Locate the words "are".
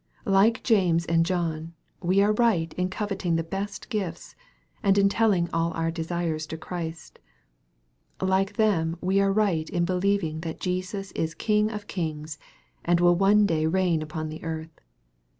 2.23-2.33, 9.21-9.31